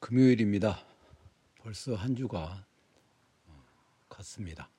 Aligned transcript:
금요일입니다. 0.00 0.80
벌써 1.58 1.94
한 1.96 2.14
주가 2.14 2.64
어, 3.46 3.64
갔습니다. 4.08 4.70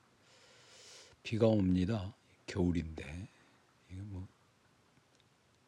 비가 1.22 1.46
옵니다. 1.46 2.14
겨울인데 2.46 3.28
이게 3.90 4.00
뭐 4.00 4.26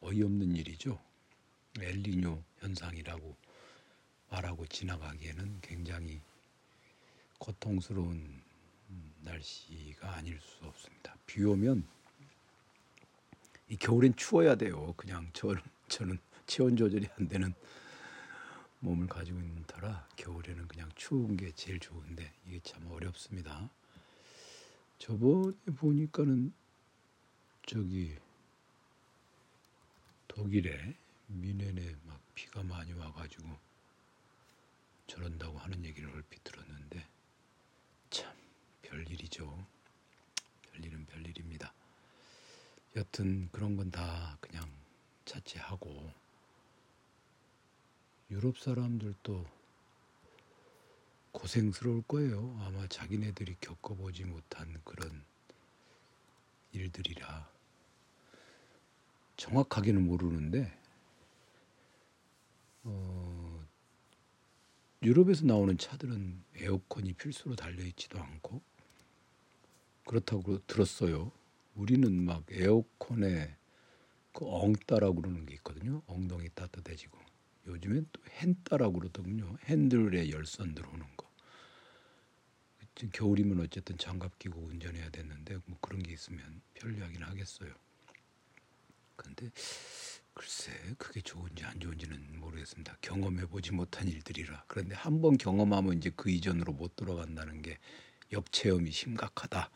어이없는 0.01 0.55
일이죠. 0.55 0.99
엘리뇨 1.79 2.43
현상이라고 2.59 3.35
말하고 4.31 4.65
지나가기에는 4.65 5.61
굉장히 5.61 6.19
고통스러운 7.37 8.41
날씨가 9.21 10.15
아닐 10.15 10.39
수 10.39 10.65
없습니다. 10.65 11.15
비 11.27 11.43
오면 11.43 11.85
이 13.69 13.77
겨울엔 13.77 14.15
추워야 14.15 14.55
돼요. 14.55 14.93
그냥 14.97 15.29
저는 15.33 15.61
저는 15.87 16.19
체온 16.47 16.75
조절이 16.75 17.07
안 17.17 17.27
되는 17.27 17.53
몸을 18.83 19.07
가지고 19.07 19.39
있는 19.39 19.63
터라 19.63 20.09
겨울에는 20.17 20.67
그냥 20.67 20.89
추운 20.95 21.37
게 21.37 21.51
제일 21.53 21.79
좋은데 21.79 22.33
이게 22.45 22.59
참 22.63 22.85
어렵습니다. 22.91 23.69
저번에 24.99 25.53
보니까는 25.77 26.53
저기 27.65 28.17
독일에 30.27 30.95
미네네 31.27 31.95
막 32.03 32.19
비가 32.35 32.61
많이 32.61 32.91
와가지고 32.91 33.47
저런다고 35.07 35.57
하는 35.59 35.85
얘기를 35.85 36.09
얼핏 36.09 36.43
들었는데 36.43 37.07
참 38.09 38.35
별일이죠. 38.81 39.65
별일은 40.73 41.05
별일입니다. 41.05 41.73
여튼 42.97 43.47
그런 43.51 43.77
건 43.77 43.89
다 43.91 44.37
그냥 44.41 44.69
자체하고 45.23 46.11
유럽 48.33 48.57
사람들도 48.57 49.45
고생스러울 51.33 52.01
거예요. 52.07 52.57
아마 52.61 52.87
자기네들이 52.87 53.57
겪어보지 53.61 54.23
못한 54.23 54.81
그런 54.83 55.23
일들이라 56.71 57.47
정확하게는 59.37 60.07
모르는데 60.07 60.75
어, 62.85 63.63
유럽에서 65.03 65.45
나오는 65.45 65.77
차들은 65.77 66.43
에어컨이 66.55 67.13
필수로 67.13 67.55
달려 67.55 67.83
있지도 67.85 68.19
않고 68.19 68.63
그렇다고 70.07 70.65
들었어요. 70.65 71.31
우리는 71.75 72.11
막 72.25 72.43
에어컨에 72.49 73.55
그 74.31 74.47
엉따라고 74.47 75.21
그러는 75.21 75.45
게 75.45 75.53
있거든요. 75.53 76.01
엉덩이 76.07 76.49
따뜻해지고 76.55 77.22
요즘엔 77.67 78.07
또 78.11 78.21
핸따라고 78.29 78.99
그러더군요. 78.99 79.57
핸들에 79.65 80.29
열선 80.29 80.75
들어오는 80.75 81.05
거. 81.17 81.31
겨울이면 83.11 83.59
어쨌든 83.61 83.97
장갑 83.97 84.37
끼고 84.39 84.59
운전해야 84.61 85.09
되는데 85.09 85.57
뭐 85.65 85.77
그런 85.81 86.03
게 86.03 86.13
있으면 86.13 86.61
편리하긴 86.75 87.23
하겠어요. 87.23 87.73
그런데 89.15 89.49
글쎄 90.33 90.71
그게 90.97 91.21
좋은지 91.21 91.63
안 91.63 91.79
좋은지는 91.79 92.39
모르겠습니다. 92.39 92.97
경험해 93.01 93.45
보지 93.47 93.71
못한 93.71 94.07
일들이라. 94.07 94.65
그런데 94.67 94.95
한 94.95 95.21
번 95.21 95.37
경험하면 95.37 95.97
이제 95.97 96.11
그 96.15 96.29
이전으로 96.29 96.73
못 96.73 96.95
돌아간다는 96.95 97.61
게 97.61 97.77
역체험이 98.31 98.91
심각하다 98.91 99.69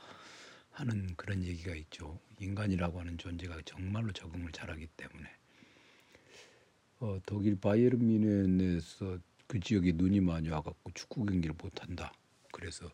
하는 0.71 1.15
그런 1.15 1.43
얘기가 1.43 1.75
있죠. 1.75 2.19
인간이라고 2.39 2.99
하는 2.99 3.17
존재가 3.17 3.61
정말로 3.65 4.11
적응을 4.13 4.52
잘하기 4.52 4.88
때문에 4.97 5.30
어, 7.00 7.20
독일 7.26 7.59
바이에른 7.59 8.06
뮌헨에서 8.08 9.20
그 9.45 9.59
지역에 9.59 9.92
눈이 9.94 10.22
많이 10.22 10.50
와갖고 10.50 10.92
축구 10.94 11.26
경기를 11.26 11.56
못 11.62 11.81
한다. 11.81 12.12
그래서 12.52 12.89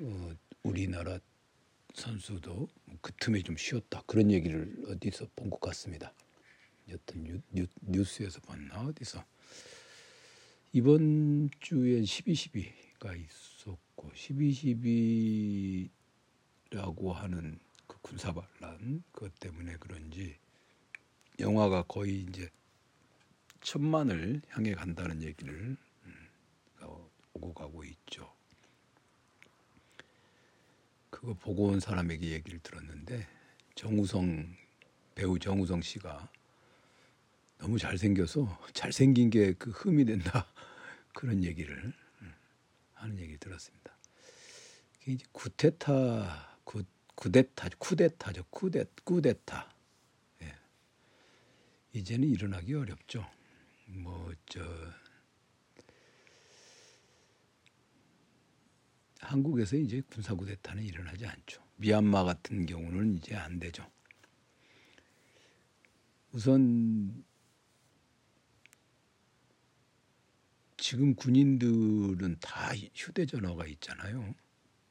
어, 0.00 0.30
우리나라 0.62 1.18
선수도 1.94 2.68
그 3.02 3.12
틈에 3.20 3.42
좀 3.42 3.56
쉬었다. 3.56 4.02
그런 4.06 4.30
얘기를 4.30 4.74
어디서 4.88 5.26
본 5.36 5.50
것 5.50 5.60
같습니다. 5.60 6.12
여튼 6.88 7.22
뉴, 7.24 7.40
뉴, 7.50 7.66
뉴스에서 7.82 8.40
봤나 8.40 8.86
어디서 8.86 9.22
이번 10.72 11.50
주에 11.60 12.00
12.12가 12.00 13.20
있었고 13.20 14.10
12.12라고 14.14 17.12
하는 17.12 17.58
그 17.86 17.98
군사반란 18.00 19.04
그것 19.12 19.38
때문에 19.38 19.76
그런지 19.78 20.36
영화가 21.38 21.82
거의 21.82 22.22
이제 22.22 22.48
천만을 23.62 24.42
향해 24.48 24.74
간다는 24.74 25.22
얘기를 25.22 25.76
음, 26.04 26.28
오고 27.34 27.54
가고 27.54 27.84
있죠. 27.84 28.30
그거 31.10 31.34
보고 31.34 31.66
온 31.68 31.80
사람에게 31.80 32.30
얘기를 32.30 32.58
들었는데 32.60 33.26
정우성 33.74 34.56
배우 35.14 35.38
정우성 35.38 35.82
씨가 35.82 36.28
너무 37.58 37.78
잘생겨서 37.78 38.58
잘생긴 38.74 39.30
게 39.30 39.54
그 39.54 39.70
흠이 39.70 40.04
된다 40.04 40.46
그런 41.14 41.44
얘기를 41.44 41.92
음, 42.22 42.34
하는 42.94 43.18
얘기 43.20 43.38
들었습니다. 43.38 43.96
이제 45.06 45.24
구테타 45.32 46.58
구 46.64 46.82
구데타 47.14 47.68
쿠데타죠 47.78 48.44
쿠데 48.50 48.84
쿠데타 49.04 49.72
예. 50.42 50.54
이제는 51.92 52.28
일어나기 52.28 52.74
어렵죠. 52.74 53.24
뭐저 53.94 54.60
한국에서 59.20 59.76
이제 59.76 60.02
군사 60.10 60.34
구데타는 60.34 60.82
일어나지 60.82 61.26
않죠. 61.26 61.62
미얀마 61.76 62.24
같은 62.24 62.66
경우는 62.66 63.16
이제 63.16 63.34
안 63.36 63.58
되죠. 63.58 63.88
우선 66.32 67.24
지금 70.76 71.14
군인들은 71.14 72.38
다 72.40 72.72
휴대전화가 72.94 73.66
있잖아요. 73.66 74.34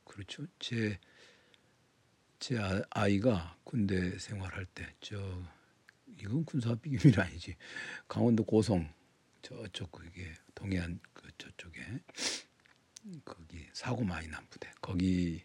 그렇죠. 0.06 0.46
제, 0.60 1.00
제 2.40 2.58
아, 2.58 2.82
아이가 2.92 3.58
군대 3.64 4.18
생활할 4.18 4.66
때, 4.68 4.96
저, 5.02 5.18
이건 6.20 6.46
군사 6.46 6.76
비밀 6.76 7.20
아니지. 7.20 7.56
강원도 8.08 8.44
고성, 8.44 8.92
저쪽 9.42 9.92
그게 9.92 10.34
동해안 10.56 11.00
그 11.14 11.30
저쪽에, 11.38 11.82
거기 13.26 13.68
사고 13.74 14.04
많이 14.04 14.28
난 14.28 14.46
부대. 14.50 14.72
거기 14.82 15.44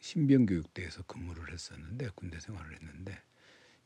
신병교육대에서 0.00 1.02
근무를 1.04 1.52
했었는데, 1.52 2.10
군대 2.14 2.40
생활을 2.40 2.74
했는데, 2.74 3.20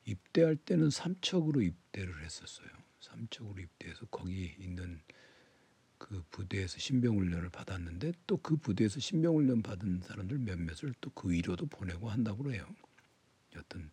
입대할 0.04 0.56
때는 0.56 0.91
삼척으로 0.91 1.62
입대를 1.62 2.22
했었어요. 2.24 2.69
삼척으로 3.00 3.60
입대해서 3.60 4.06
거기 4.06 4.54
있는 4.58 5.03
그 5.98 6.22
부대에서 6.30 6.78
신병 6.78 7.16
훈련을 7.16 7.48
받았는데 7.50 8.12
또 8.26 8.36
그 8.38 8.56
부대에서 8.56 9.00
신병 9.00 9.36
훈련 9.36 9.62
받은 9.62 10.03
사람들 10.03 10.38
몇몇을 10.38 10.94
또 11.00 11.10
그 11.10 11.30
위로도 11.30 11.66
보내고 11.66 12.10
한다고 12.10 12.42
그래요. 12.42 12.66
여튼 13.56 13.91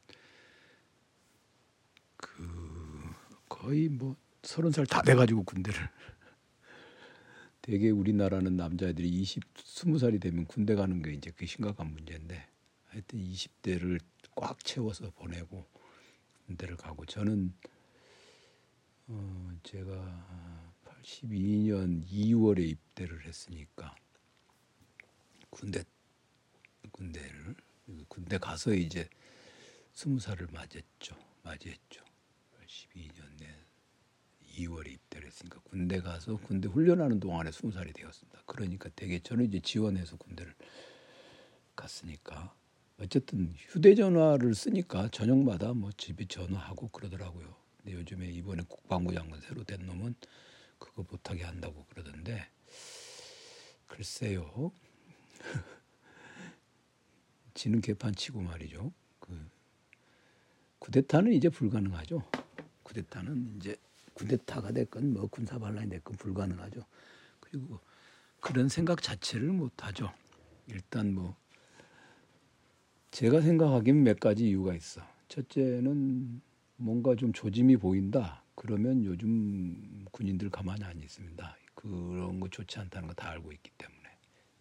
그 2.47 3.13
거의 3.49 3.89
뭐 3.89 4.15
서른 4.43 4.71
살 4.71 4.85
다 4.85 5.01
돼가지고 5.01 5.43
군대를 5.43 5.79
되게 7.61 7.89
우리나라는 7.91 8.57
남자애들이 8.57 9.07
20, 9.07 9.53
20살이 9.53 10.19
되면 10.19 10.45
군대 10.45 10.75
가는 10.75 11.01
게 11.01 11.13
이제 11.13 11.31
그 11.31 11.45
심각한 11.45 11.87
문제인데 11.91 12.47
하여튼 12.87 13.19
20대를 13.19 13.99
꽉 14.35 14.59
채워서 14.63 15.11
보내고 15.11 15.65
군대를 16.47 16.75
가고 16.77 17.05
저는 17.05 17.53
어, 19.07 19.51
제가 19.63 20.75
82년 20.85 22.03
2월에 22.07 22.67
입대를 22.67 23.25
했으니까 23.25 23.95
군대 25.49 25.83
군대를 26.91 27.55
군대 28.07 28.37
가서 28.37 28.73
이제 28.73 29.07
스무 29.93 30.19
살을 30.19 30.47
맞았죠. 30.51 31.15
맞이했죠. 31.43 32.03
82년 32.71 33.43
에 33.43 33.47
2월에 34.57 34.91
입대를 34.91 35.27
했으니까 35.27 35.59
군대 35.63 35.99
가서 35.99 36.37
군대 36.37 36.69
훈련하는 36.69 37.19
동안에 37.19 37.51
스무 37.51 37.71
살이 37.71 37.91
되었습니다. 37.93 38.43
그러니까 38.45 38.89
되게 38.95 39.19
저는 39.19 39.45
이제 39.45 39.59
지원해서 39.59 40.17
군대를 40.17 40.53
갔으니까 41.75 42.53
어쨌든 42.97 43.53
휴대전화를 43.57 44.55
쓰니까 44.55 45.09
저녁마다 45.09 45.73
뭐 45.73 45.91
집에 45.97 46.25
전화하고 46.25 46.89
그러더라고요. 46.89 47.55
근데 47.77 47.93
요즘에 47.93 48.27
이번에 48.27 48.63
국방부 48.67 49.13
장관 49.13 49.41
새로 49.41 49.63
된 49.63 49.85
놈은 49.85 50.15
그거 50.77 51.05
못하게 51.09 51.43
한다고 51.43 51.85
그러던데 51.89 52.47
글쎄요. 53.87 54.71
지는 57.53 57.81
개판 57.81 58.15
치고 58.15 58.41
말이죠. 58.41 58.93
그 59.19 59.49
쿠데타는 60.79 61.33
이제 61.33 61.49
불가능하죠. 61.49 62.23
쿠데타는 62.91 63.55
이제 63.57 63.75
쿠데타가 64.13 64.71
됐건 64.73 65.13
뭐 65.13 65.27
군사 65.27 65.57
반란이 65.57 65.89
됐건 65.89 66.17
불가능하죠. 66.17 66.81
그리고 67.39 67.79
그런 68.39 68.67
생각 68.69 69.01
자체를 69.01 69.47
못 69.49 69.71
하죠. 69.85 70.11
일단 70.67 71.13
뭐 71.13 71.35
제가 73.11 73.41
생각하기엔 73.41 74.03
몇 74.03 74.19
가지 74.19 74.47
이유가 74.47 74.75
있어. 74.75 75.01
첫째는 75.27 76.41
뭔가 76.77 77.15
좀 77.15 77.31
조짐이 77.33 77.77
보인다. 77.77 78.43
그러면 78.55 79.03
요즘 79.05 80.05
군인들 80.11 80.49
가만히 80.49 80.83
안 80.83 80.99
있습니다. 80.99 81.57
그런 81.75 82.39
거 82.39 82.47
좋지 82.49 82.79
않다는 82.79 83.07
거 83.07 83.13
다 83.15 83.29
알고 83.29 83.51
있기 83.53 83.71
때문에 83.77 84.01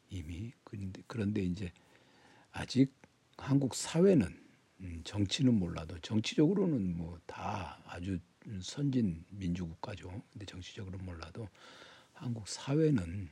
이미 0.08 0.52
그런데, 0.64 1.02
그런데 1.06 1.42
이제 1.42 1.72
아직 2.52 2.92
한국 3.36 3.74
사회는 3.74 4.26
음, 4.26 4.49
정치는 5.04 5.54
몰라도 5.54 5.98
정치적으로는 6.00 6.96
뭐 6.96 7.18
다 7.26 7.80
아주 7.86 8.18
선진 8.62 9.24
민주국가죠. 9.30 10.22
근데 10.32 10.46
정치적으로는 10.46 11.04
몰라도 11.04 11.48
한국 12.12 12.48
사회는 12.48 13.28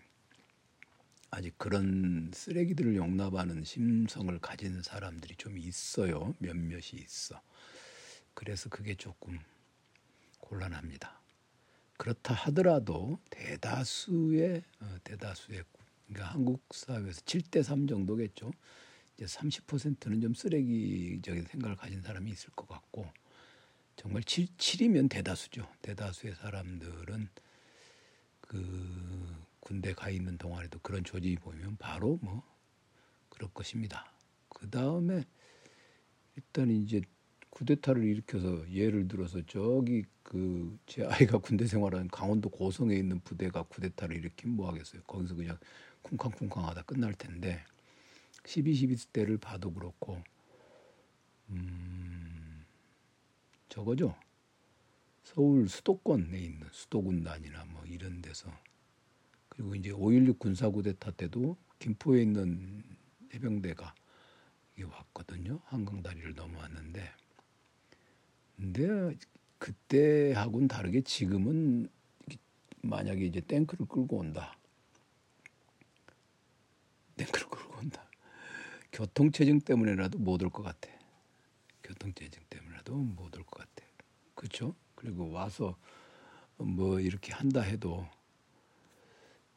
아직 1.31 1.57
그런 1.59 2.31
쓰레기들을 2.33 2.97
용납하는 2.97 3.65
심성을 3.65 4.39
가진 4.39 4.83
사람들이 4.83 5.37
좀 5.37 5.59
있어요. 5.59 6.35
몇몇이 6.39 6.93
있어. 6.95 7.41
그래서 8.35 8.69
그게 8.69 8.95
조금 8.95 9.39
곤란합니다. 10.41 11.21
그렇다 11.99 12.33
하더라도 12.35 13.19
대다수의 13.31 14.63
어, 14.81 14.97
대다수의 15.05 15.65
그러니까 16.07 16.33
한국 16.33 16.63
사회에서 16.71 17.21
7대 17.23 17.63
3 17.63 17.87
정도겠죠. 17.87 18.53
이제 19.19 19.27
30%는 19.27 20.21
좀 20.21 20.35
쓰레기적인 20.35 21.45
생각을 21.45 21.77
가진 21.77 22.01
사람이 22.01 22.31
있을 22.31 22.51
것 22.51 22.69
같고 22.69 23.07
정말 23.97 24.23
7, 24.23 24.47
7이면 24.57 25.11
대다수죠. 25.11 25.69
대다수의 25.83 26.37
사람들은 26.37 27.29
그 28.41 29.37
군대 29.61 29.93
가 29.93 30.09
있는 30.09 30.39
동안에도 30.39 30.79
그런 30.81 31.03
조짐이 31.03 31.37
보이면 31.37 31.77
바로 31.79 32.19
뭐 32.23 32.43
그럴 33.29 33.51
것입니다. 33.53 34.13
그 34.49 34.71
다음에 34.71 35.25
일단 36.37 36.71
이제 36.71 37.03
쿠데타를 37.51 38.05
일으켜서 38.05 38.71
예를 38.71 39.09
들어서 39.09 39.43
저기 39.47 40.05
그 40.23 40.79
제 40.87 41.05
아이가 41.05 41.39
군대 41.39 41.67
생활하는 41.67 42.09
강원도 42.09 42.49
고성에 42.51 42.95
있는 42.95 43.21
부대가 43.21 43.63
쿠데타를 43.65 44.17
일으키면 44.17 44.57
뭐 44.57 44.69
하겠어요. 44.69 45.03
거기서 45.03 45.35
그냥 45.35 45.59
쿵쾅쿵쾅하다 46.03 46.83
끝날 46.83 47.15
텐데 47.15 47.65
12, 48.47 48.75
12 48.75 49.13
때를 49.13 49.39
봐도 49.39 49.73
그렇고 49.73 50.23
음 51.51 52.65
저거죠. 53.69 54.17
서울 55.23 55.69
수도권에 55.69 56.39
있는 56.39 56.67
수도군단이나 56.73 57.65
뭐 57.67 57.85
이런 57.85 58.23
데서 58.23 58.51
그리고 59.49 59.75
이제 59.75 59.91
5.16 59.91 60.39
군사구데타 60.39 61.11
때도 61.13 61.57
김포에 61.79 62.23
있는 62.23 62.83
해병대가 63.35 63.95
왔거든요. 64.83 65.61
한강 65.65 66.03
다리를 66.03 66.35
넘어왔는데 66.35 67.13
근데 68.57 69.17
그때하고는 69.59 70.69
다르게 70.69 71.03
지금은 71.03 71.89
만약에 72.83 73.25
이제 73.25 73.41
탱크를 73.41 73.87
끌고 73.87 74.19
온다. 74.19 74.57
탱크를 77.17 77.49
끌고 77.49 77.79
온다. 77.79 78.09
교통체증 78.99 79.61
때문에라도 79.61 80.19
못 80.19 80.43
올 80.43 80.51
것 80.51 80.65
같아. 80.65 80.91
교통체증 81.85 82.43
때문에라도 82.51 82.97
못 82.97 83.33
올 83.37 83.45
것 83.45 83.61
같아. 83.61 83.87
그렇죠? 84.35 84.75
그리고 84.97 85.31
와서 85.31 85.77
뭐 86.57 86.99
이렇게 86.99 87.33
한다 87.33 87.61
해도 87.61 88.09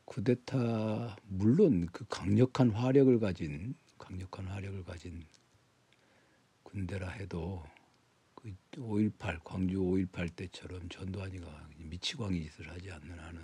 쿠데타 0.06 1.16
물론 1.24 1.88
그 1.92 2.06
강력한 2.08 2.70
화력을 2.70 3.20
가진 3.20 3.74
강력한 3.98 4.46
화력을 4.46 4.84
가진 4.84 5.26
군대라 6.62 7.10
해도 7.10 7.64
그 8.36 8.56
5.18 8.74 9.44
광주 9.44 9.78
5.18 9.80 10.36
때처럼 10.36 10.88
전두환이가 10.88 11.70
미치광이 11.78 12.44
짓을 12.44 12.70
하지 12.70 12.92
않는 12.92 13.18
한은 13.18 13.44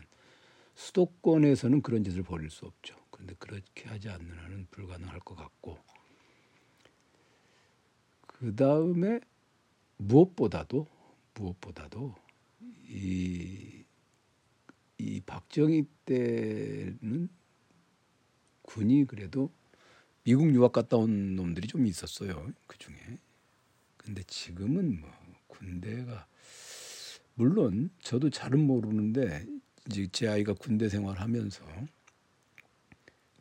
수도권에서는 0.76 1.82
그런 1.82 2.04
짓을 2.04 2.22
벌일 2.22 2.52
수 2.52 2.68
없죠. 2.68 3.07
그런데 3.18 3.36
그렇게 3.40 3.90
하지 3.90 4.10
않는 4.10 4.32
한은 4.38 4.68
불가능할 4.72 5.20
것 5.20 5.36
같고 5.36 5.78
그 8.28 8.56
다음에 8.56 9.20
무엇보다도 9.98 10.88
무엇보다도 11.34 12.16
이 12.90 13.78
이 14.98 15.22
박정희 15.22 15.86
때는 16.06 17.30
군이 18.64 19.06
그래도 19.06 19.52
미국 20.24 20.54
유학 20.54 20.74
갔다 20.74 20.98
온 20.98 21.36
놈들이 21.36 21.68
좀 21.68 21.86
있었어요. 21.86 22.52
그 22.66 22.78
중에. 22.78 22.98
근데 23.96 24.24
지금은 24.24 25.00
뭐 25.00 25.10
군대가 25.48 26.28
물론 27.36 27.90
저도 28.02 28.30
잘은 28.30 28.60
모르는데 28.60 29.46
이제 29.88 30.08
제 30.12 30.28
아이가 30.28 30.54
군대 30.54 30.90
생활하면서 30.90 31.64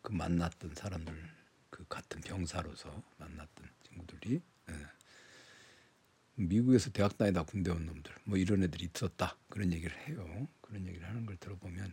그 0.07 0.13
만났던 0.13 0.77
사람들 0.77 1.13
그 1.69 1.85
같은 1.89 2.21
병사로서 2.21 3.03
만났던 3.19 3.69
친구들이 3.83 4.41
예. 4.69 4.75
미국에서 6.37 6.91
대학 6.91 7.19
다니다 7.19 7.43
군대 7.43 7.73
온 7.73 7.87
놈들 7.87 8.15
뭐 8.23 8.39
이런 8.39 8.63
애들이 8.63 8.85
있었다 8.85 9.37
그런 9.49 9.73
얘기를 9.73 9.97
해요. 10.07 10.47
그런 10.61 10.87
얘기를 10.87 11.09
하는 11.09 11.27
걸 11.27 11.37
들어보면 11.39 11.93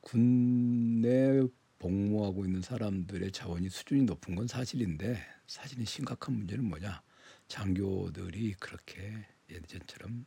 군내 0.00 1.42
복무하고 1.78 2.46
있는 2.46 2.62
사람들의 2.62 3.32
자원이 3.32 3.68
수준이 3.68 4.04
높은 4.04 4.34
건 4.34 4.46
사실인데 4.46 5.22
사실은 5.46 5.84
심각한 5.84 6.36
문제는 6.36 6.64
뭐냐 6.64 7.02
장교들이 7.48 8.54
그렇게 8.54 9.26
예전처럼 9.50 10.24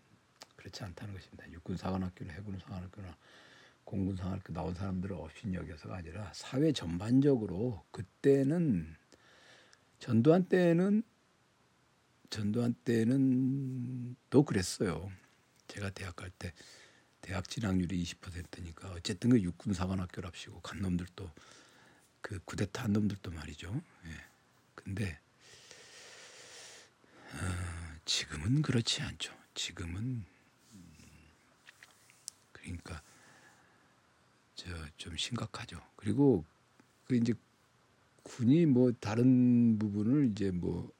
그렇지 0.57 0.83
않다는 0.83 1.15
것입니다. 1.15 1.51
육군 1.51 1.75
사관학교나 1.75 2.33
해군 2.33 2.59
사관학교나 2.59 3.17
공군 3.83 4.15
사관학교 4.15 4.53
나온 4.53 4.73
사람들을 4.73 5.15
없인 5.15 5.53
여겨서가 5.53 5.97
아니라 5.97 6.31
사회 6.33 6.71
전반적으로 6.71 7.83
그때는 7.91 8.95
전두환 9.99 10.45
때는 10.45 11.03
전두환 12.29 12.73
때는 12.73 14.15
또 14.29 14.43
그랬어요. 14.43 15.11
제가 15.67 15.89
대학 15.91 16.15
갈 16.15 16.31
때 16.31 16.53
대학 17.21 17.47
진학률이 17.47 18.03
20%니까 18.03 18.91
어쨌든 18.91 19.29
그 19.29 19.39
육군 19.41 19.73
사관학교랍시고 19.73 20.61
간 20.61 20.81
놈들도 20.81 21.31
그 22.21 22.39
구데타 22.45 22.83
한 22.83 22.93
놈들도 22.93 23.31
말이죠. 23.31 23.81
예. 24.05 24.09
근데 24.75 25.19
어, 27.33 27.97
지금은 28.05 28.61
그렇지 28.61 29.01
않죠. 29.03 29.33
지금은 29.53 30.25
음, 30.73 30.95
그러니까 32.51 33.01
저 34.61 34.91
좀 35.01 35.17
심각하죠. 35.17 35.81
그리고 35.95 36.45
그 37.05 37.15
이제 37.15 37.33
군이 38.21 38.67
뭐 38.67 38.91
다른 38.99 39.79
부분을 39.79 40.29
이제 40.29 40.51
뭐 40.51 40.91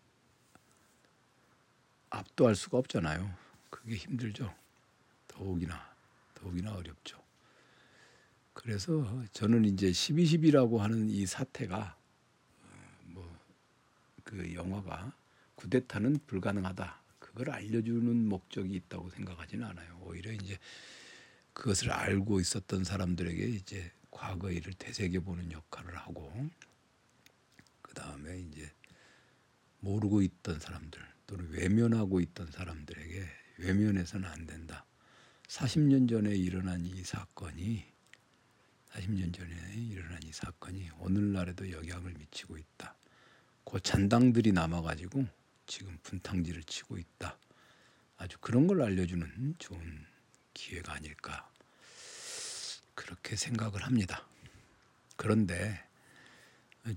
압도할 2.10 2.56
수가 2.56 2.80
없잖아요. 2.80 3.32
그게 3.70 3.96
힘들죠. 3.96 4.52
더욱이나 5.28 5.80
더욱이나 6.34 6.74
어렵죠. 6.74 7.22
그래서 8.54 9.24
저는 9.34 9.66
이제 9.66 9.92
12.12라고 9.92 10.80
하는 10.80 11.10
이 11.10 11.28
사태가 11.28 11.96
어, 12.64 13.00
뭐그 13.06 14.56
영화가 14.56 15.14
구데타는 15.56 16.22
불가능하다. 16.26 17.00
그걸 17.20 17.52
알려주는 17.52 18.28
목적이 18.28 18.74
있다고 18.76 19.12
생각하지는 19.12 19.66
않아요. 19.68 20.00
오히려 20.02 20.32
이제 20.32 20.58
그것을 21.54 21.92
알고 21.92 22.40
있었던 22.40 22.84
사람들에게 22.84 23.44
이제 23.48 23.92
과거 24.10 24.52
일을 24.52 24.74
되새겨 24.74 25.22
보는 25.22 25.52
역할을 25.52 25.98
하고 25.98 26.32
그 27.82 27.94
다음에 27.94 28.40
이제 28.40 28.72
모르고 29.80 30.22
있던 30.22 30.60
사람들 30.60 31.02
또는 31.28 31.50
외면하고 31.50 32.20
있던 32.22 32.52
사람들에게 32.52 33.28
외면해서는 33.60 34.30
안 34.30 34.46
된다. 34.46 34.86
40년 35.48 36.10
전에 36.10 36.36
일어난 36.36 36.86
이 36.86 37.04
사건이 37.04 37.86
40년 38.92 39.34
전에 39.34 39.74
일어난 39.76 40.22
이 40.24 40.32
사건이 40.32 40.90
오늘날에도 41.00 41.72
영향을 41.72 42.14
미치고 42.14 42.58
있다. 42.58 42.96
그 43.64 43.80
잔당들이 43.80 44.52
남아가지고 44.52 45.26
지금 45.66 45.98
분탕질을 46.04 46.64
치고 46.64 46.98
있다. 46.98 47.38
아주 48.18 48.38
그런 48.40 48.68
걸 48.68 48.82
알려주는 48.82 49.56
좋은 49.58 50.06
기회가 50.54 50.94
아닐까 50.94 51.50
그렇게 52.96 53.36
생각을 53.36 53.84
합니다. 53.84 54.28
그런데 55.16 55.80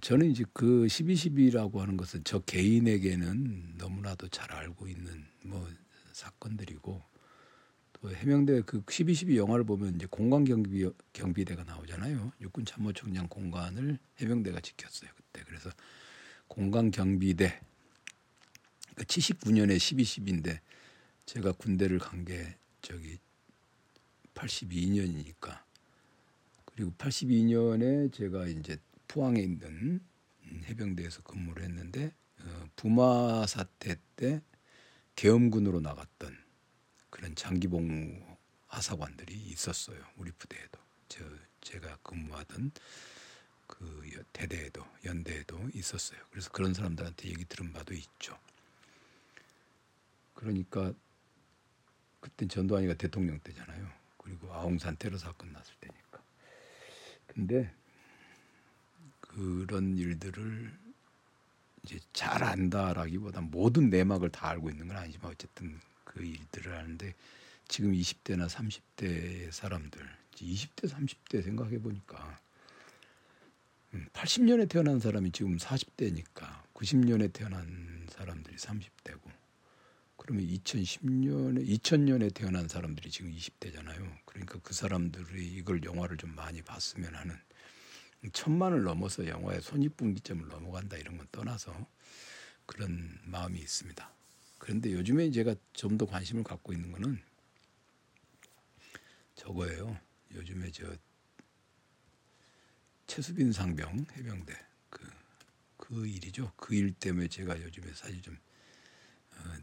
저는 0.01 0.31
이제 0.31 0.45
그 0.53 0.87
12.12라고 0.87 1.79
하는 1.79 1.97
것은 1.97 2.23
저 2.25 2.41
개인에게는 2.41 3.75
너무나도 3.77 4.29
잘 4.29 4.51
알고 4.53 4.89
있는 4.89 5.27
뭐 5.43 5.69
사건들이고 6.13 7.03
또 7.93 8.11
해병대 8.11 8.63
그 8.63 8.83
12.12 8.83 9.37
영화를 9.37 9.65
보면 9.65 9.95
이제 9.97 10.07
공관 10.11 10.45
경비 10.45 10.89
경비대가 11.13 11.65
나오잖아요. 11.65 12.33
육군 12.41 12.65
참모총장 12.65 13.29
공관을 13.29 13.99
해병대가 14.21 14.61
지켰어요 14.61 15.11
그때. 15.17 15.45
그래서 15.47 15.71
공관 16.49 16.91
경비대 16.91 17.61
그 18.95 19.05
79년에 19.05 19.77
12.12인데 19.77 20.61
제가 21.27 21.53
군대를 21.53 21.99
간 21.99 22.25
게 22.25 22.57
저기 22.81 23.19
82년이니까 24.35 25.63
그리고 26.65 26.93
82년에 26.99 28.13
제가 28.13 28.47
이제 28.47 28.79
포항에 29.09 29.41
있는 29.41 30.01
해병대에서 30.65 31.23
근무를 31.23 31.65
했는데 31.65 32.13
어, 32.41 32.69
부마 32.77 33.47
사태 33.47 33.97
때 34.17 34.43
계엄군으로 35.17 35.81
나갔던 35.81 36.37
그런 37.11 37.35
장기복무 37.37 38.21
하사관들이 38.67 39.35
있었어요. 39.35 39.99
우리 40.17 40.33
부대에도 40.33 40.81
저 41.09 41.25
제가 41.61 41.97
근무하던 42.03 42.73
그 43.67 44.25
대대에도 44.33 44.85
연대에도 45.05 45.71
있었어요. 45.75 46.19
그래서 46.31 46.51
그런 46.51 46.75
사람들한테 46.75 47.29
얘기 47.29 47.45
들은 47.45 47.73
바도 47.73 47.95
있죠. 47.95 48.39
그러니까 50.35 50.93
그때 52.21 52.47
전두환이가 52.49 52.95
대통령 52.95 53.39
때잖아요. 53.41 54.04
그리고 54.25 54.53
아웅산 54.53 54.97
테러 54.99 55.19
사건 55.19 55.53
났을 55.53 55.75
때니까. 55.81 56.23
근데 57.27 57.73
그런 59.21 59.97
일들을 59.99 60.73
이제 61.85 62.01
잘 62.15 62.43
안다라기보다 62.43 63.43
모든 63.43 63.91
내막을 63.91 64.31
다 64.31 64.49
알고 64.49 64.71
있는 64.71 64.89
건 64.89 64.97
아니지만 64.97 65.31
어쨌든 65.31 65.79
그 66.05 66.25
일들을 66.25 66.75
하는데 66.75 67.15
지금 67.69 67.93
20대나 67.93 68.49
30대 68.49 69.51
사람들, 69.53 70.01
20대, 70.37 70.89
30대 70.89 71.43
생각해 71.43 71.79
보니까 71.79 72.41
80년에 74.13 74.63
음, 74.63 74.69
태어난 74.69 75.01
사람이 75.01 75.33
지금 75.33 75.57
40대니까 75.59 76.63
90년에 76.73 77.33
태어난 77.33 78.07
사람들이 78.09 78.57
30대고 78.57 79.44
그러면 80.25 80.47
2010년에 80.47 81.69
2000년에 81.69 82.33
태어난 82.33 82.67
사람들이 82.67 83.11
지금 83.11 83.31
20대잖아요. 83.31 84.19
그러니까 84.25 84.59
그 84.63 84.73
사람들이 84.73 85.47
이걸 85.55 85.85
영화를 85.85 86.17
좀 86.17 86.35
많이 86.35 86.63
봤으면 86.63 87.15
하는 87.15 87.37
천만을 88.33 88.85
넘어서 88.85 89.27
영화의 89.27 89.61
손익분기점을 89.61 90.49
넘어간다 90.49 90.97
이런 90.97 91.19
건 91.19 91.27
떠나서 91.31 91.87
그런 92.65 93.19
마음이 93.25 93.59
있습니다. 93.61 94.11
그런데 94.59 94.93
요즘에 94.93 95.31
제가 95.31 95.55
좀 95.75 95.99
더 95.99 96.07
관심을 96.07 96.43
갖고 96.43 96.73
있는 96.73 96.91
거는 96.91 97.21
저거예요. 99.37 99.99
요즘에 100.35 100.71
저 100.73 100.97
최수빈 103.07 103.53
상병 103.53 104.07
해병대 104.17 104.55
그, 104.89 105.07
그 105.77 106.07
일이죠. 106.07 106.51
그 106.57 106.75
일 106.75 106.95
때문에 106.95 107.29
제가 107.29 107.61
요즘에 107.63 107.93
사실 107.93 108.23
좀 108.23 108.39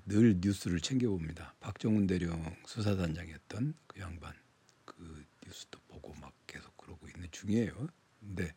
늘 0.06 0.38
뉴스를 0.40 0.80
챙겨봅니다. 0.80 1.54
박정훈 1.60 2.08
대령 2.08 2.44
수사단장이었던 2.66 3.74
그 3.88 4.00
양반 4.00 4.34
그 4.86 5.24
뉴스도 5.46 5.80
보고 5.88 6.14
막 6.16 6.34
계속 6.48 6.76
그러고 6.78 7.08
있는 7.08 7.28
중이에요. 7.32 7.88
근데 8.20 8.54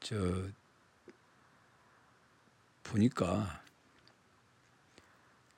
저 0.00 0.48
보니까 2.82 3.62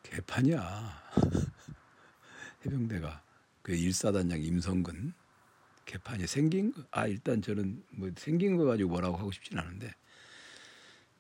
개판이야. 0.03 1.03
해병대가 2.65 3.23
그 3.63 3.75
일사단장 3.75 4.43
임성근 4.43 5.13
개판이 5.85 6.27
생긴 6.27 6.73
거. 6.73 6.83
아 6.91 7.07
일단 7.07 7.43
저는 7.43 7.83
뭐 7.91 8.11
생긴 8.17 8.57
거 8.57 8.65
가지고 8.65 8.91
뭐라고 8.91 9.17
하고 9.17 9.33
싶진 9.33 9.59
않은데 9.59 9.95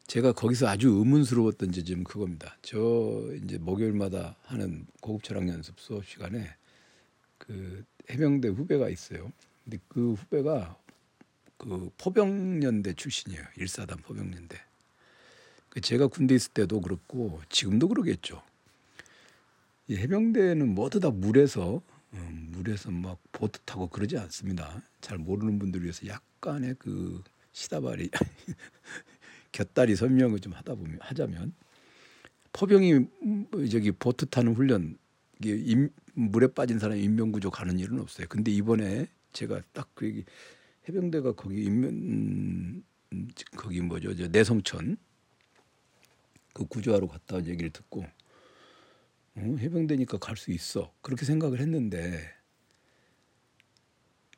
제가 0.07 0.33
거기서 0.33 0.69
아주 0.69 0.89
의문스러웠던 0.89 1.73
지점 1.73 2.05
그겁니다. 2.05 2.57
저 2.63 3.29
이제 3.43 3.59
목요일마다 3.59 4.37
하는 4.43 4.87
고급 5.01 5.23
철학 5.23 5.49
연습 5.49 5.79
수업 5.81 6.07
시간에 6.07 6.55
그 7.39 7.85
해병대 8.11 8.49
후배가 8.49 8.89
있어요. 8.89 9.33
근데 9.65 9.79
그 9.89 10.13
후배가 10.15 10.77
그 11.57 11.91
포병연대 11.97 12.95
출신이에요. 12.95 13.43
일사단 13.57 13.99
포병연대. 13.99 14.61
그 15.69 15.81
제가 15.81 16.09
군대 16.09 16.35
있을 16.35 16.53
때도 16.53 16.81
그렇고 16.81 17.41
지금도 17.49 17.89
그러겠죠. 17.89 18.43
이 19.89 19.97
해병대는 19.97 20.75
모두 20.75 21.01
다 21.01 21.11
물에서 21.11 21.83
음, 22.15 22.49
물에서 22.53 22.91
막 22.91 23.19
보트 23.33 23.61
타고 23.61 23.87
그러지 23.87 24.19
않습니다. 24.19 24.83
잘 25.01 25.19
모르는 25.19 25.59
분들 25.59 25.83
위해서 25.83 26.07
약간의 26.07 26.77
그 26.79 27.23
시다발이 27.53 28.11
곁다리 29.53 29.97
설명을 29.97 30.41
좀 30.41 30.53
하다 30.53 30.75
보면 30.75 30.99
하자면 31.01 31.55
포병이 32.53 33.07
저기 33.71 33.93
보트 33.93 34.27
타는 34.27 34.55
훈련 34.55 34.99
이게 35.39 35.57
임, 35.57 35.91
물에 36.15 36.49
빠진 36.49 36.79
사람 36.79 36.99
인명구조 36.99 37.51
가는 37.51 37.79
일은 37.79 38.01
없어요. 38.01 38.27
근데 38.29 38.51
이번에 38.51 39.09
제가 39.33 39.63
딱그 39.73 40.07
얘기 40.07 40.25
해병대가 40.89 41.33
거기 41.33 41.65
인면 41.65 41.91
음, 41.91 42.85
거기 43.57 43.81
뭐죠 43.81 44.15
저 44.15 44.29
내성천 44.29 44.97
그 46.53 46.67
구조하러 46.67 47.07
갔다 47.07 47.37
온 47.37 47.47
얘기를 47.47 47.71
듣고 47.71 48.05
어, 49.35 49.57
해병대니까 49.59 50.19
갈 50.19 50.37
수 50.37 50.51
있어 50.53 50.93
그렇게 51.01 51.25
생각을 51.25 51.61
했는데 51.61 52.21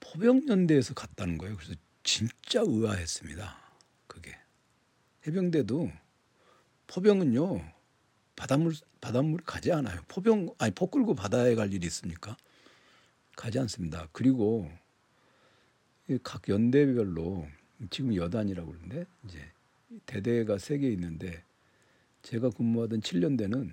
포병연대에서 0.01 0.95
갔다는 0.95 1.39
거예요. 1.39 1.57
그래서 1.57 1.75
진짜 2.03 2.61
의아했습니다. 2.65 3.64
해병대도 5.27 5.91
포병은요 6.87 7.73
바닷물 8.37 8.75
바닷물 9.01 9.41
가지 9.45 9.73
않아요. 9.73 10.01
포병 10.09 10.55
아니 10.59 10.73
포 10.75 10.89
끌고 10.89 11.15
바다에 11.15 11.55
갈 11.55 11.73
일이 11.73 11.87
있습니까? 11.87 12.37
가지 13.37 13.59
않습니다. 13.59 14.09
그리고 14.13 14.71
각 16.23 16.49
연대별로 16.49 17.47
지금 17.91 18.15
여단이라고 18.15 18.71
그러는데 18.73 19.07
이제 19.25 19.39
대대가 20.07 20.59
세 20.59 20.79
개 20.79 20.89
있는데 20.91 21.43
제가 22.23 22.51
근무하던 22.51 23.01
7년대는 23.01 23.71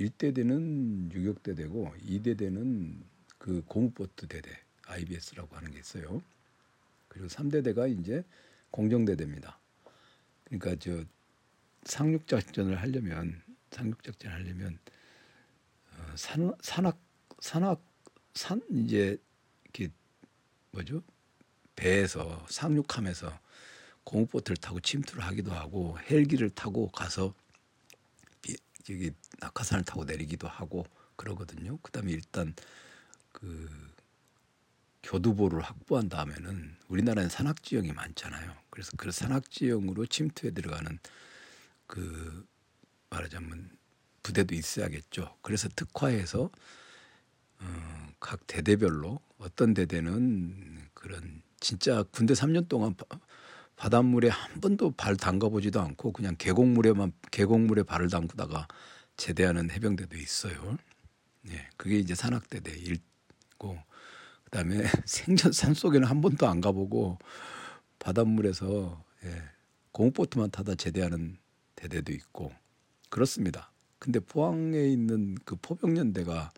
1대대는 0.00 1.12
유격대대고 1.12 1.94
2대대는 2.08 3.02
그 3.38 3.62
고무보트 3.66 4.26
대대 4.28 4.50
IBS라고 4.86 5.54
하는 5.56 5.70
게 5.70 5.78
있어요. 5.78 6.22
그리고 7.08 7.26
3대대가 7.28 7.90
이제 7.98 8.24
공정대대입니다. 8.70 9.58
그러니까 10.58 10.76
저 10.78 11.04
상륙 11.84 12.26
작전을 12.26 12.80
하려면 12.80 13.42
상륙 13.70 14.02
작전을 14.02 14.36
하려면 14.36 14.78
어, 15.90 16.14
산 16.16 16.54
산악 16.60 17.00
산악 17.40 17.82
산 18.34 18.60
이제 18.70 19.16
이렇게 19.64 19.88
뭐죠 20.72 21.02
배에서 21.74 22.44
상륙하면서 22.50 23.40
공포트를 24.04 24.56
타고 24.58 24.78
침투를 24.80 25.24
하기도 25.24 25.52
하고 25.52 25.98
헬기를 26.10 26.50
타고 26.50 26.88
가서 26.88 27.34
여기 28.90 29.12
낙하산을 29.40 29.84
타고 29.84 30.04
내리기도 30.04 30.48
하고 30.48 30.84
그러거든요. 31.14 31.78
그다음에 31.78 32.10
일단 32.10 32.52
그 33.30 33.91
교두보를 35.12 35.60
확보한 35.60 36.08
다음에는 36.08 36.74
우리나라는 36.88 37.28
산악 37.28 37.62
지형이 37.62 37.92
많잖아요. 37.92 38.54
그래서 38.70 38.92
그 38.96 39.10
산악 39.10 39.50
지형으로 39.50 40.06
침투에 40.06 40.52
들어가는 40.52 40.98
그 41.86 42.46
말하자면 43.10 43.70
부대도 44.22 44.54
있어야겠죠. 44.54 45.36
그래서 45.42 45.68
특화해서 45.76 46.50
어, 47.60 48.08
각 48.20 48.46
대대별로 48.46 49.20
어떤 49.36 49.74
대대는 49.74 50.88
그런 50.94 51.42
진짜 51.60 52.02
군대 52.04 52.32
3년 52.32 52.68
동안 52.68 52.94
바, 53.76 53.88
닷물에 53.90 54.30
한 54.30 54.60
번도 54.62 54.92
발 54.92 55.16
담가 55.16 55.50
보지도 55.50 55.80
않고 55.82 56.12
그냥 56.12 56.36
계곡물에만 56.38 57.12
계곡물에 57.30 57.82
발을 57.82 58.08
담그다가 58.08 58.66
제대하는 59.18 59.70
해병대도 59.70 60.16
있어요. 60.16 60.78
예, 61.50 61.68
그게 61.76 61.98
이제 61.98 62.14
산악대대 62.14 62.70
일고 62.70 63.78
그다음에 64.52 64.84
생전 65.06 65.52
산 65.52 65.74
속에는 65.74 66.06
한 66.06 66.20
번도 66.20 66.46
안 66.46 66.60
가보고 66.60 67.18
바닷물에서 67.98 69.02
예, 69.24 69.42
공보트만 69.92 70.50
타다 70.50 70.74
제대하는 70.74 71.38
대대도 71.74 72.12
있고 72.12 72.52
그렇습니다. 73.10 73.72
근데 73.98 74.20
포항에 74.20 74.86
있는 74.86 75.36
그 75.44 75.56
포병연대가 75.56 76.52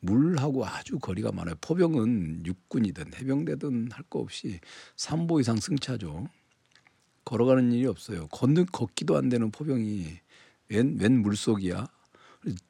물하고 0.00 0.64
아주 0.66 0.98
거리가 0.98 1.32
많아요. 1.32 1.56
포병은 1.60 2.46
육군이든 2.46 3.14
해병대든 3.14 3.90
할 3.92 4.04
거 4.08 4.20
없이 4.20 4.60
3보 4.96 5.40
이상 5.40 5.56
승차죠. 5.56 6.26
걸어가는 7.24 7.72
일이 7.72 7.86
없어요. 7.86 8.28
걷는 8.28 8.66
걷기도 8.66 9.16
안 9.16 9.28
되는 9.28 9.50
포병이 9.50 10.06
웬, 10.68 10.96
웬 10.98 11.22
물속이야? 11.22 11.86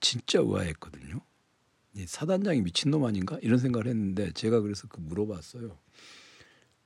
진짜 0.01 0.41
의아했거든요. 0.41 1.21
사단장이 2.06 2.62
미친놈 2.62 3.04
아닌가 3.04 3.38
이런 3.42 3.59
생각을 3.59 3.88
했는데 3.88 4.30
제가 4.32 4.61
그래서 4.61 4.87
그 4.88 5.00
물어봤어요. 5.00 5.78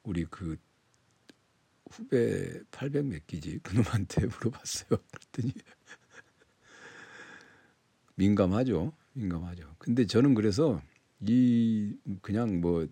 우리 0.02 0.25
그 0.25 0.56
후배 1.90 2.61
800 2.70 3.06
몇 3.06 3.26
기지 3.26 3.58
그놈한테 3.58 4.26
물어봤어요. 4.26 4.99
그랬더니 5.12 5.52
민감하죠. 8.16 8.92
민감하죠. 9.12 9.75
근데 9.78 10.06
저는 10.06 10.34
그래서 10.34 10.82
이 11.20 11.96
그냥 12.23 12.61
뭐, 12.61 12.87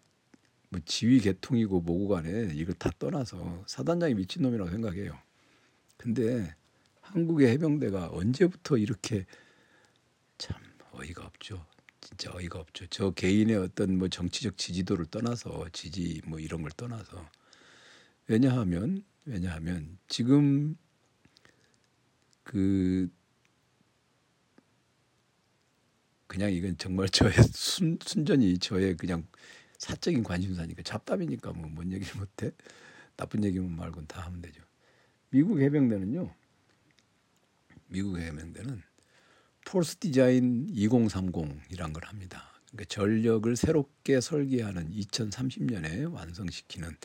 뭐 0.69 0.81
지휘 0.85 1.21
개통이고 1.21 1.81
뭐고 1.81 2.09
간에 2.09 2.51
이걸 2.55 2.75
다 2.75 2.91
떠나서 2.99 3.65
사단장이 3.67 4.15
미친놈이라고 4.15 4.71
생각해요. 4.71 5.19
근데 5.97 6.55
한국의 7.01 7.49
해병대가 7.51 8.11
언제부터 8.13 8.77
이렇게 8.77 9.27
참 10.39 10.61
어이가 10.93 11.25
없죠. 11.25 11.65
어이가 12.35 12.61
없죠. 12.61 12.87
저 12.89 13.11
개인의 13.11 13.57
어떤 13.57 13.99
뭐 13.99 14.09
정치적 14.09 14.57
지지도를 14.59 15.07
떠나서 15.07 15.67
지지 15.73 16.21
뭐 16.27 16.39
이런 16.39 16.63
걸 16.63 16.71
떠나서 16.73 17.29
왜냐하면 18.29 19.05
왜냐하면 19.25 19.99
지금 20.09 20.77
그 22.45 23.09
그냥 26.27 26.53
이건 26.53 26.77
정말 26.79 27.09
저의 27.11 27.33
순, 27.53 27.99
순전히 28.05 28.59
저의 28.59 28.97
그냥 28.97 29.27
사적인 29.79 30.23
관심사니까 30.23 30.83
잡담이니까 30.83 31.53
뭐 31.53 31.71
뭔 31.75 31.93
얘기를 31.93 32.17
못해 32.19 32.53
나쁜 33.17 33.45
얘기만 33.45 33.71
말고는 33.77 34.07
다 34.09 34.23
하면 34.23 34.41
되죠. 34.43 34.63
미국 35.31 35.61
해병대는요. 35.61 36.35
미국 37.89 38.19
해병대는 38.19 38.83
폴스 39.65 39.97
디자인 39.97 40.67
2030이란 40.69 41.93
걸 41.93 42.05
합니다. 42.05 42.53
그러니까 42.71 42.85
전력을 42.89 43.55
새롭게 43.57 44.21
설계하는 44.21 44.91
2030년에 44.91 46.13
완성시키는 46.13 46.97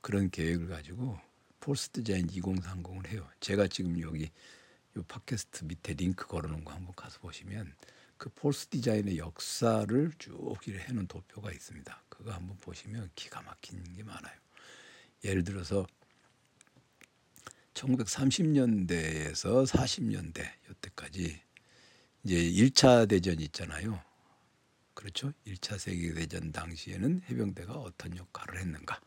그런 0.00 0.30
계획을 0.30 0.68
가지고 0.68 1.18
폴스 1.60 1.90
디자인 1.90 2.26
2030을 2.26 3.08
해요. 3.08 3.28
제가 3.40 3.68
지금 3.68 4.00
여기 4.00 4.30
이 4.96 5.02
팟캐스트 5.08 5.64
밑에 5.64 5.94
링크 5.94 6.26
걸어놓은 6.26 6.64
거 6.64 6.72
한번 6.72 6.94
가서 6.94 7.18
보시면 7.20 7.74
그 8.16 8.30
폴스 8.30 8.68
디자인의 8.68 9.18
역사를 9.18 10.12
쭉 10.18 10.56
해놓은 10.66 11.06
도표가 11.06 11.50
있습니다. 11.52 12.04
그거 12.08 12.32
한번 12.32 12.56
보시면 12.58 13.10
기가 13.14 13.42
막힌 13.42 13.82
게 13.94 14.02
많아요. 14.02 14.38
예를 15.24 15.42
들어서 15.42 15.86
1930년대에서 17.74 19.66
40년대 19.66 20.48
이때까지 20.70 21.43
이제 22.24 22.36
1차 22.36 23.06
대전 23.06 23.38
있잖아요. 23.38 24.02
그렇죠? 24.94 25.32
1차 25.46 25.78
세계대전 25.78 26.52
당시에는 26.52 27.22
해병대가 27.28 27.74
어떤 27.74 28.16
역할을 28.16 28.60
했는가? 28.60 28.98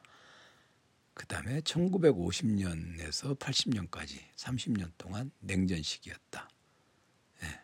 그 1.16 1.26
다음에 1.26 1.62
1950년에서 1.62 3.40
80년까지 3.40 4.20
30년 4.36 4.92
동안 5.00 5.32
냉전 5.40 5.82
시기였다. 5.82 6.48
예. 7.42 7.60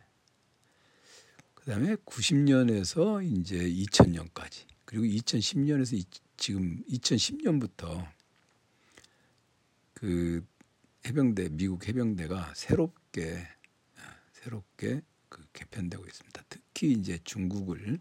그 1.53 1.65
다음에 1.65 1.95
90년에서 1.97 3.23
이제 3.23 3.57
2000년까지 3.57 4.65
그리고 4.85 5.05
2010년에서 5.05 5.93
이, 5.93 6.03
지금 6.35 6.83
2010년부터 6.89 8.11
그 9.93 10.43
해병대 11.05 11.49
미국 11.49 11.87
해병대가 11.87 12.53
새롭게 12.55 13.47
새롭게 14.31 15.03
그 15.33 15.43
개편되고 15.51 16.05
있습니다. 16.05 16.43
특히 16.47 16.91
이제 16.91 17.17
중국을 17.23 17.99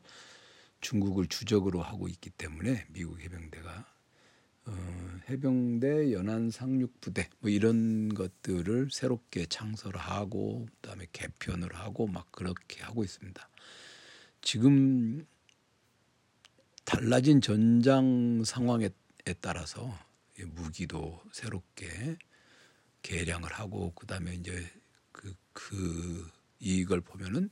중국을 0.83 1.29
주적으로 1.29 1.81
하고 1.81 2.07
있기 2.09 2.29
때문에 2.29 2.87
미국 2.91 3.21
해병대가 3.21 3.87
어, 4.67 5.21
해병대 5.31 6.12
연안 6.12 6.51
상륙 6.51 7.01
부대 7.01 7.31
뭐 7.40 7.51
이런 7.51 8.12
것들을 8.12 8.90
새롭게 8.92 9.47
창설하고 9.47 10.66
그다음에 10.83 11.07
개편을 11.12 11.75
하고 11.75 12.07
막 12.07 12.31
그렇게 12.31 12.83
하고 12.83 13.03
있습니다. 13.03 13.49
지금 14.42 15.27
달라진 16.85 17.40
전장 17.40 18.45
상황에 18.45 18.90
따라서 19.40 19.97
무기도 20.45 21.23
새롭게 21.33 22.18
개량을 23.03 23.53
하고 23.53 23.92
그다음에 23.95 24.35
이제 24.35 24.71
그, 25.12 25.35
그 25.55 26.31
이걸 26.62 27.01
보면은 27.01 27.51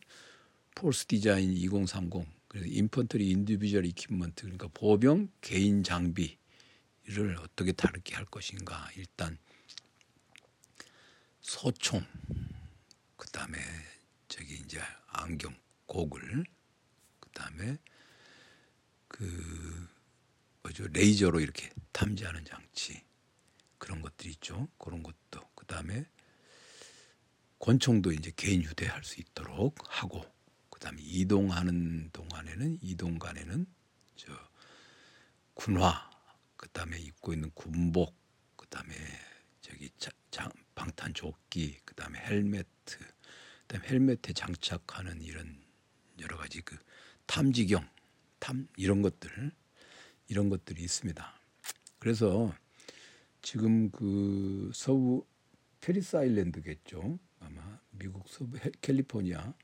Force 0.76 1.06
Design 1.06 1.52
2030 1.52 2.26
그래서 2.48 2.66
Infantry 2.68 3.28
Individual 3.28 3.84
Equipment 3.86 4.42
그러니까 4.42 4.68
보병 4.74 5.28
개인 5.40 5.82
장비를 5.82 6.36
어떻게 7.40 7.72
다르게 7.72 8.14
할 8.14 8.24
것인가. 8.24 8.88
일단 8.96 9.36
소총 11.40 12.04
그다음에 13.16 13.58
저기 14.28 14.54
이제 14.54 14.80
안경 15.08 15.54
고글 15.86 16.44
그다음에 17.18 17.78
그 19.08 19.88
뭐죠? 20.62 20.86
레이저로 20.88 21.40
이렇게 21.40 21.70
탐지하는 21.92 22.44
장치 22.44 23.02
그런 23.78 24.02
것들이 24.02 24.30
있죠. 24.34 24.68
그런 24.78 25.02
것도. 25.02 25.48
그 25.54 25.66
다음에 25.66 26.06
권총도 27.60 28.12
이제 28.12 28.32
개인 28.34 28.62
휴대할 28.62 29.04
수 29.04 29.20
있도록 29.20 29.76
하고 29.86 30.24
그 30.70 30.80
다음에 30.80 31.00
이동하는 31.02 32.08
동안에는 32.10 32.78
이동간에는 32.80 33.66
저 34.16 34.32
군화 35.52 36.10
그 36.56 36.68
다음에 36.70 36.98
입고 36.98 37.34
있는 37.34 37.50
군복 37.54 38.16
그 38.56 38.66
다음에 38.68 38.94
저기 39.60 39.90
자, 39.98 40.10
방탄 40.74 41.12
조끼 41.12 41.78
그 41.84 41.94
다음에 41.94 42.18
헬멧 42.18 42.66
그 42.86 43.04
다음에 43.66 43.86
헬멧에 43.88 44.32
장착하는 44.34 45.20
이런 45.20 45.62
여러 46.18 46.38
가지 46.38 46.62
그 46.62 46.78
탐지경 47.26 47.86
탐 48.38 48.68
이런 48.76 49.02
것들 49.02 49.52
이런 50.28 50.48
것들이 50.48 50.82
있습니다. 50.82 51.40
그래서 51.98 52.54
지금 53.42 53.90
그 53.90 54.70
서부 54.74 55.26
페리스 55.82 56.16
아일랜드겠죠. 56.16 57.18
아마 57.50 57.78
미국 57.90 58.28
서부 58.28 58.58
캘리포니아 58.80 59.54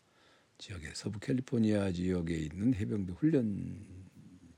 지역에 0.59 0.92
서부 0.94 1.18
캘리포니아 1.20 1.92
지역에 1.92 2.35
있는 2.35 2.75
해병대 2.75 3.12
훈련 3.12 3.85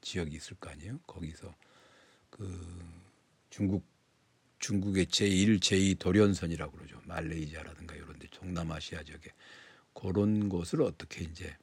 지역이 0.01 0.37
있을 0.37 0.57
거 0.57 0.71
아니에요. 0.71 0.99
거기서 1.07 1.55
그 2.31 3.05
중국 3.51 3.85
중국의 4.59 5.07
제1, 5.07 5.61
제2 5.61 5.99
도련선이라고 5.99 6.73
그러죠. 6.73 7.01
말레이시아라든가 7.05 7.95
이런 7.95 8.19
데 8.19 8.27
동남아시아 8.29 9.05
지역에 9.05 9.33
그런 9.95 10.49
곳을 10.49 10.83
어떻게 10.83 11.25
이제 11.25 11.57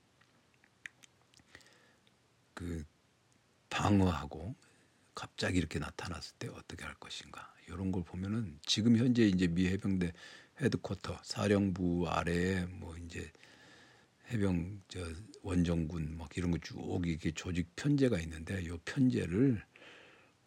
그 2.54 2.86
방어하고 3.69 4.56
갑자기 5.13 5.58
이렇게 5.58 5.80
나타났을 5.80 6.36
때 6.38 6.47
어떻게 6.49 6.86
할 6.86 6.93
것인가 6.95 7.54
이런 7.67 7.91
걸 7.91 8.04
보면은 8.04 8.60
지금 8.65 8.97
현재 8.97 9.23
이제 9.28 9.47
미 9.47 9.67
해병대 9.67 10.13
헤드쿼터 10.61 11.19
사령부 11.23 12.07
아래에 12.09 12.65
뭐 12.65 12.95
이제 12.97 13.31
해병 14.31 14.81
저 14.87 14.99
원정군 15.43 16.17
막 16.17 16.35
이런 16.37 16.51
거쭉 16.51 17.05
이렇게 17.07 17.31
조직 17.31 17.75
편제가 17.75 18.19
있는데 18.21 18.61
이 18.63 18.69
편제를 18.85 19.61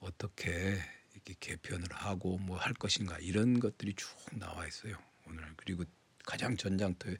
어떻게 0.00 0.78
이렇게 1.14 1.34
개편을 1.40 1.86
하고 1.92 2.38
뭐 2.38 2.56
할 2.58 2.72
것인가 2.74 3.18
이런 3.18 3.60
것들이 3.60 3.94
쭉 3.94 4.08
나와 4.32 4.66
있어요 4.66 4.96
오늘 5.26 5.44
그리고 5.56 5.84
가장 6.24 6.56
전장터에 6.56 7.16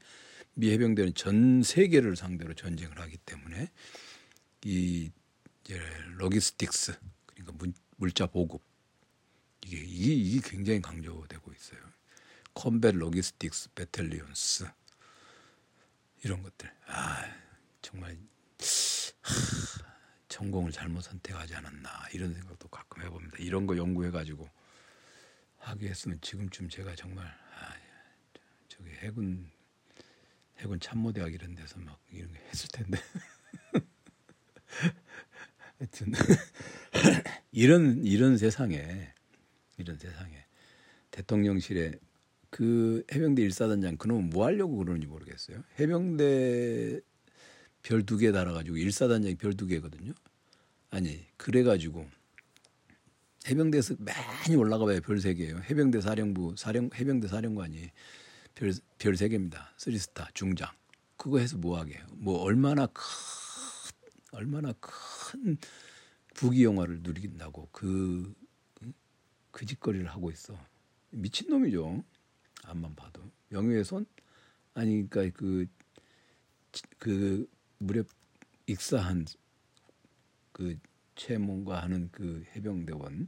미 0.55 0.71
해병대는 0.73 1.15
전 1.15 1.63
세계를 1.63 2.17
상대로 2.17 2.55
전쟁을 2.55 2.99
하기 3.01 3.17
때문에 3.19 3.71
이 4.65 5.11
이제 5.63 5.81
logistics 6.17 6.99
그러니까 7.27 7.53
문, 7.59 7.73
물자 7.97 8.27
보급 8.27 8.63
이게, 9.65 9.77
이게 9.79 10.15
이게 10.15 10.41
굉장히 10.51 10.81
강조되고 10.81 11.53
있어요. 11.53 11.81
Combat 12.59 12.97
Logistics 12.97 13.73
Battalions 13.75 14.69
이런 16.25 16.43
것들 16.43 16.69
아 16.89 17.25
정말 17.81 18.19
하, 19.23 19.85
전공을 20.27 20.73
잘못 20.73 21.03
선택하지 21.03 21.55
않았나 21.55 22.09
이런 22.13 22.35
생각도 22.35 22.67
가끔 22.67 23.05
해봅니다. 23.05 23.37
이런 23.39 23.69
거 23.69 23.77
연구해가지고 23.77 24.51
하게 25.59 25.91
했으면 25.91 26.21
지금쯤 26.21 26.69
제가 26.69 26.97
정말 26.97 27.27
아, 27.27 27.75
저기 28.67 28.91
해군 28.91 29.49
해군 30.57 30.81
참모대학 30.81 31.33
이런 31.33 31.55
데서 31.55 31.79
막 31.79 32.01
이런 32.11 32.33
게 32.33 32.41
했을 32.41 32.69
텐데 32.71 32.99
하여튼 35.79 36.13
이런 37.53 38.05
이런 38.05 38.37
세상에 38.37 39.15
이런 39.77 39.97
세상에 39.97 40.45
대통령실에 41.13 42.01
그 42.51 43.05
해병대 43.13 43.43
일사단장 43.43 43.97
그놈은 43.97 44.31
뭐 44.31 44.47
하려고 44.47 44.77
그러는지 44.77 45.07
모르겠어요. 45.07 45.63
해병대 45.79 47.01
별 47.83 48.05
두 48.05 48.19
개 48.19 48.33
달아가지고 48.33 48.77
일사단장이 48.77 49.37
별 49.37 49.55
두 49.55 49.67
개거든요. 49.67 50.13
아니 50.91 51.27
그래가지고 51.37 52.07
해병대에서 53.47 53.97
많이 53.99 54.57
올라가 54.57 54.85
봐요 54.85 55.01
별세 55.01 55.35
개예요. 55.35 55.59
해병대 55.71 56.01
사령부 56.01 56.55
사령 56.57 56.91
해병대 56.95 57.29
사령관이 57.29 57.91
별 58.55 58.73
별 58.99 59.17
세 59.17 59.29
개입니다. 59.29 59.73
쓰리스타 59.77 60.29
중장 60.35 60.69
그거 61.17 61.39
해서 61.39 61.57
뭐 61.57 61.79
하게요? 61.79 62.05
뭐 62.13 62.39
얼마나 62.43 62.87
큰 62.87 63.03
얼마나 64.33 64.73
큰 64.81 65.57
부귀 66.35 66.63
영화를 66.65 67.01
누린다고 67.03 67.69
그, 67.73 68.33
그 69.51 69.65
짓거리를 69.67 70.07
하고 70.07 70.31
있어. 70.31 70.55
미친 71.11 71.49
놈이죠. 71.49 72.05
앞만 72.69 72.95
봐도. 72.95 73.23
명예훼손? 73.49 74.07
아니, 74.75 75.09
그러니까 75.09 75.39
그, 75.39 75.67
그 76.99 77.49
무렵 77.79 78.07
익사한 78.67 79.27
그 80.53 80.79
최몽과 81.15 81.83
하는 81.83 82.09
그 82.13 82.45
해병대원하고 82.55 83.27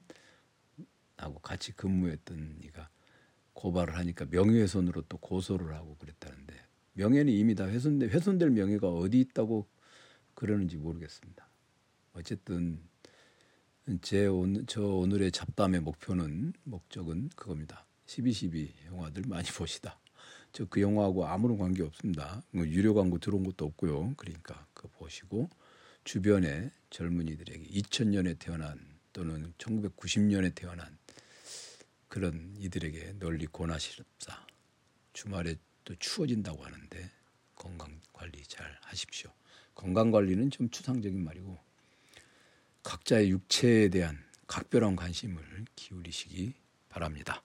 같이 1.42 1.72
근무했던 1.72 2.59
이가 2.64 2.90
고발을 3.53 3.96
하니까 3.96 4.26
명예훼손으로 4.31 5.03
또 5.03 5.18
고소를 5.18 5.74
하고 5.74 5.96
그랬다는데 5.96 6.55
명예는 6.92 7.33
이미 7.33 7.55
다 7.55 7.66
훼손돼 7.66 8.07
훼손될 8.07 8.50
명예가 8.50 8.88
어디 8.88 9.20
있다고 9.20 9.66
그러는지 10.35 10.76
모르겠습니다. 10.76 11.48
어쨌든 12.12 12.81
제 14.03 14.26
오늘 14.26 14.64
저 14.66 14.83
오늘의 14.83 15.33
잡담의 15.33 15.81
목표는 15.81 16.53
목적은 16.64 17.31
그겁니다. 17.37 17.87
12.12 18.11 18.87
영화들 18.87 19.23
많이 19.27 19.49
보시다. 19.55 19.99
저 20.53 20.66
그 20.66 20.81
영화하고 20.81 21.27
아무런 21.27 21.59
관계 21.59 21.83
없습니다. 21.85 22.42
뭐 22.51 22.66
유료 22.66 22.92
광고 22.92 23.18
들어온 23.18 23.44
것도 23.44 23.66
없고요. 23.66 24.14
그러니까 24.16 24.66
그 24.75 24.88
보시고 24.88 25.49
주변에 26.03 26.73
젊은이들에게 26.90 27.68
2000년에 27.68 28.38
태어난 28.38 28.81
또는 29.12 29.53
1990년에 29.59 30.55
태어난 30.55 30.99
그런 32.09 32.57
이들에게 32.59 33.18
널리 33.20 33.46
권하시렵사. 33.46 34.46
주말에 35.12 35.55
또 35.85 35.94
추워진다고 35.96 36.64
하는데 36.64 37.11
건강 37.55 38.01
관리 38.12 38.42
잘 38.44 38.77
하십시오. 38.83 39.31
건강 39.75 40.11
관리는 40.11 40.51
좀 40.51 40.68
추상적인 40.70 41.23
말이고 41.23 41.59
각자의 42.83 43.31
육체에 43.31 43.88
대한 43.88 44.18
각별한 44.49 44.96
관심을 44.96 45.66
기울이시기 45.77 46.55
바랍니다. 46.88 47.42